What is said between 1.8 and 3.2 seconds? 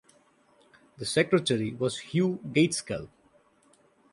Hugh Gaitskell.